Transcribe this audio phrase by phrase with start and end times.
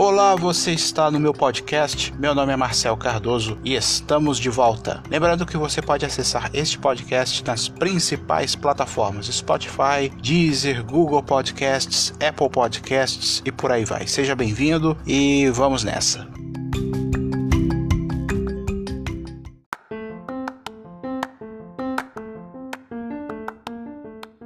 [0.00, 2.14] Olá, você está no meu podcast.
[2.16, 5.02] Meu nome é Marcel Cardoso e estamos de volta.
[5.10, 12.48] Lembrando que você pode acessar este podcast nas principais plataformas: Spotify, Deezer, Google Podcasts, Apple
[12.48, 14.06] Podcasts e por aí vai.
[14.06, 16.37] Seja bem-vindo e vamos nessa.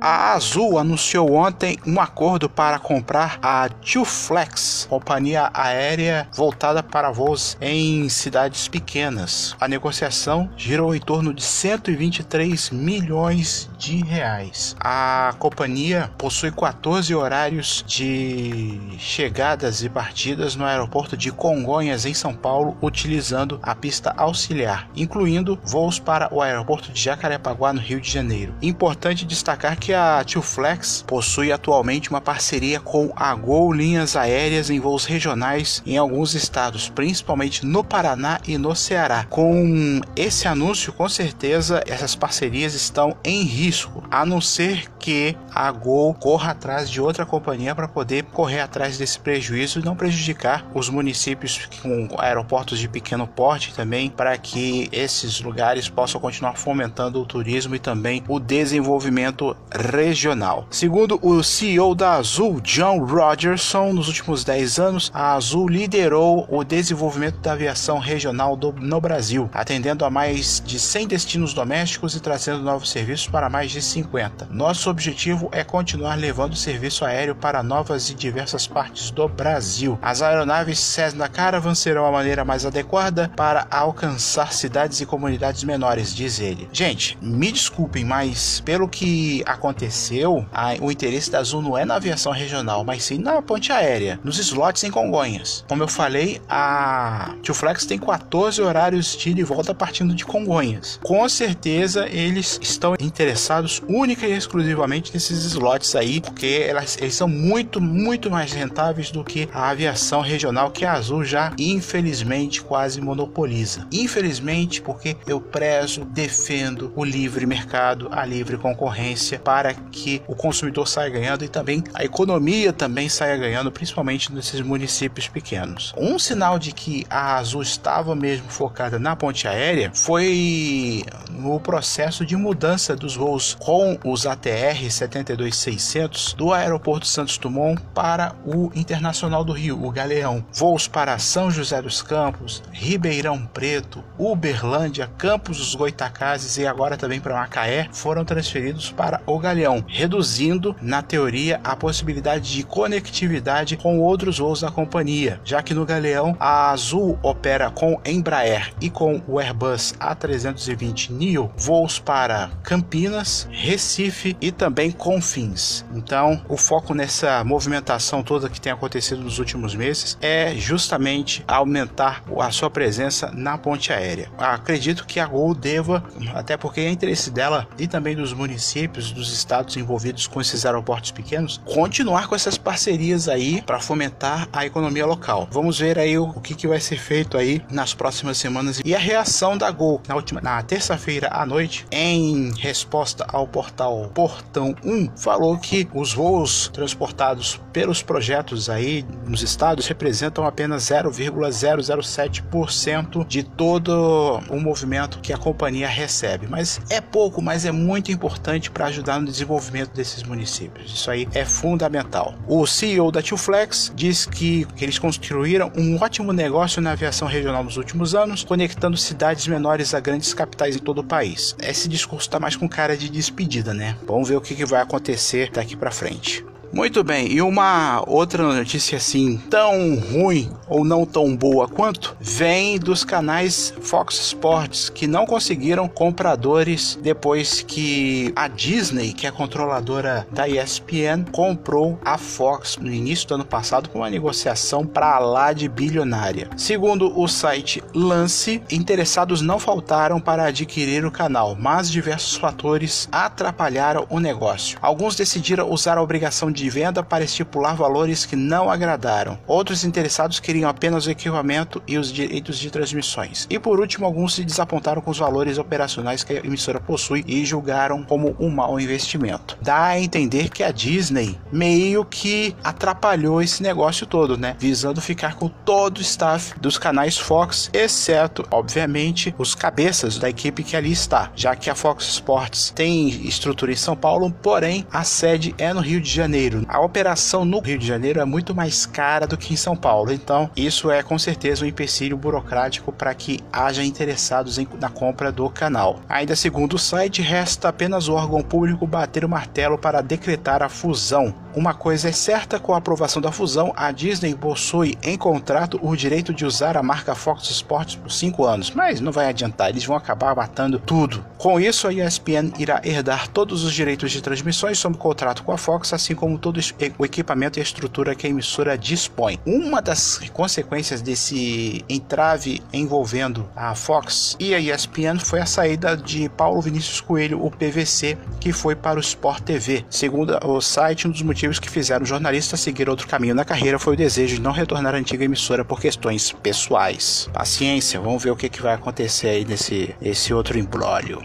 [0.05, 7.57] A Azul anunciou ontem um acordo para comprar a Tuflex, companhia aérea voltada para voos
[7.61, 9.55] em cidades pequenas.
[9.61, 14.75] A negociação girou em torno de 123 milhões de reais.
[14.81, 22.35] A companhia possui 14 horários de chegadas e partidas no aeroporto de Congonhas, em São
[22.35, 28.11] Paulo, utilizando a pista auxiliar, incluindo voos para o aeroporto de Jacarepaguá, no Rio de
[28.11, 28.53] Janeiro.
[28.61, 34.79] Importante destacar que a Flex possui atualmente uma parceria com a Gol Linhas Aéreas em
[34.79, 39.25] voos regionais em alguns estados, principalmente no Paraná e no Ceará.
[39.29, 45.71] Com esse anúncio, com certeza essas parcerias estão em risco, a não ser que a
[45.73, 50.65] Gol corra atrás de outra companhia para poder correr atrás desse prejuízo e não prejudicar
[50.73, 57.21] os municípios com aeroportos de pequeno porte também, para que esses lugares possam continuar fomentando
[57.21, 60.69] o turismo e também o desenvolvimento regional.
[60.71, 66.63] Segundo o CEO da Azul, John Rogerson, nos últimos 10 anos, a Azul liderou o
[66.63, 72.21] desenvolvimento da aviação regional do, no Brasil, atendendo a mais de 100 destinos domésticos e
[72.21, 74.49] trazendo novos serviços para mais de 50.
[74.51, 79.99] Nosso objetivo é continuar levando serviço aéreo para novas e diversas partes do Brasil.
[80.01, 86.15] As aeronaves Cessna Caravan serão a maneira mais adequada para alcançar cidades e comunidades menores,
[86.15, 86.69] diz ele.
[86.73, 91.97] Gente, me desculpem, mas pelo que aconteceu, a, o interesse da Azul não é na
[91.97, 95.65] aviação regional, mas sim na ponte aérea, nos slots em Congonhas.
[95.67, 100.27] Como eu falei, a Tio Flex tem 14 horários de ida e volta partindo de
[100.27, 101.01] Congonhas.
[101.03, 107.29] Com certeza eles estão interessados única e exclusivamente nesses slots aí, porque elas, eles são
[107.29, 113.01] muito, muito mais rentáveis do que a aviação regional que a Azul já infelizmente quase
[113.01, 113.87] monopoliza.
[113.93, 120.87] Infelizmente, porque eu prezo, defendo o livre mercado, a livre concorrência para que o consumidor
[120.89, 125.93] saia ganhando e também a economia também saia ganhando, principalmente nesses municípios pequenos.
[125.97, 132.25] Um sinal de que a Azul estava mesmo focada na ponte aérea foi no processo
[132.25, 139.45] de mudança dos voos com os ATR 72600 do aeroporto Santos Dumont para o Internacional
[139.45, 140.45] do Rio, o Galeão.
[140.53, 147.21] Voos para São José dos Campos, Ribeirão Preto, Uberlândia, Campos dos Goitacazes e agora também
[147.21, 153.99] para Macaé foram transferidos para o Galeão, reduzindo, na teoria, a possibilidade de conectividade com
[153.99, 159.23] outros voos da companhia, já que no Galeão a Azul opera com Embraer e com
[159.27, 165.85] o Airbus A320 Neo voos para Campinas, Recife e também Confins.
[165.93, 172.23] Então, o foco nessa movimentação toda que tem acontecido nos últimos meses é justamente aumentar
[172.39, 174.31] a sua presença na ponte aérea.
[174.39, 179.33] Acredito que a Gol deva, até porque é interesse dela e também dos municípios, dos
[179.33, 185.05] estados envolvidos com esses aeroportos pequenos, continuar com essas parcerias aí para fomentar a economia
[185.05, 185.49] local.
[185.51, 188.99] Vamos ver aí o, que, que vai ser feito aí nas próximas semanas e a
[189.01, 194.09] reação da Gol na última na terça-feira à noite em resposta ao portal
[194.53, 203.27] Portão 1 falou que os voos transportados pelos projetos aí nos estados representam apenas 0,007%
[203.27, 208.71] de todo o movimento que a companhia recebe, mas é pouco, mas é muito importante
[208.71, 210.93] para ajudar no desenvolvimento desses municípios.
[210.93, 212.35] Isso aí é fundamental.
[212.47, 217.65] O CEO da Flex diz que, que eles construíram um ótimo negócio na aviação regional
[217.65, 221.57] nos últimos anos, conectando cidades menores a grandes capitais em todo o país.
[221.59, 223.97] Esse discurso está mais com cara de despedida, né?
[224.07, 226.45] Vamos ver o que, que vai acontecer daqui para frente.
[226.73, 232.79] Muito bem, e uma outra notícia assim, tão ruim ou não tão boa quanto, vem
[232.79, 240.27] dos canais Fox Sports que não conseguiram compradores depois que a Disney, que é controladora
[240.33, 245.53] da ESPN, comprou a Fox no início do ano passado com uma negociação para lá
[245.53, 246.49] de bilionária.
[246.57, 254.07] Segundo o site Lance, interessados não faltaram para adquirir o canal, mas diversos fatores atrapalharam
[254.09, 254.79] o negócio.
[254.81, 259.37] Alguns decidiram usar a obrigação de de venda para estipular valores que não agradaram.
[259.49, 263.49] Outros interessados queriam apenas o equipamento e os direitos de transmissões.
[263.51, 267.45] E por último, alguns se desapontaram com os valores operacionais que a emissora possui e
[267.45, 269.59] julgaram como um mau investimento.
[269.61, 274.55] Dá a entender que a Disney meio que atrapalhou esse negócio todo, né?
[274.57, 280.63] Visando ficar com todo o staff dos canais Fox, exceto, obviamente, os cabeças da equipe
[280.63, 285.03] que ali está, já que a Fox Sports tem estrutura em São Paulo, porém a
[285.03, 286.52] sede é no Rio de Janeiro.
[286.69, 290.13] A operação no Rio de Janeiro é muito mais cara do que em São Paulo,
[290.13, 295.31] então isso é com certeza um empecilho burocrático para que haja interessados em, na compra
[295.33, 296.01] do canal.
[296.09, 300.69] Ainda segundo o site, resta apenas o órgão público bater o martelo para decretar a
[300.69, 301.35] fusão.
[301.55, 305.95] Uma coisa é certa, com a aprovação da fusão, a Disney possui em contrato o
[305.95, 309.85] direito de usar a marca Fox Sports por 5 anos, mas não vai adiantar, eles
[309.85, 311.25] vão acabar matando tudo.
[311.37, 315.59] Com isso, a ESPN irá herdar todos os direitos de transmissões sob contrato com a
[315.59, 316.59] Fox, assim como todo
[316.99, 319.39] o equipamento e a estrutura que a emissora dispõe.
[319.45, 326.31] Uma das consequências desse entrave envolvendo a Fox e a ESPN foi a saída de
[326.31, 329.85] Paulo Vinícius Coelho, o PVC, que foi para o Sport TV.
[329.91, 333.45] Segundo o site, um dos motivos motivos que fizeram o jornalista seguir outro caminho na
[333.45, 337.29] carreira foi o desejo de não retornar à antiga emissora por questões pessoais.
[337.33, 341.21] Paciência, vamos ver o que, que vai acontecer aí nesse esse outro embrólio.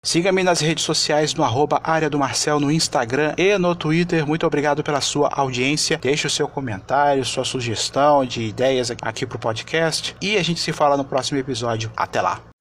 [0.00, 4.24] Siga-me nas redes sociais no arroba área do Marcel no Instagram e no Twitter.
[4.24, 5.98] Muito obrigado pela sua audiência.
[6.00, 10.14] Deixe o seu comentário, sua sugestão de ideias aqui pro podcast.
[10.22, 11.90] E a gente se fala no próximo episódio.
[11.96, 12.53] Até lá!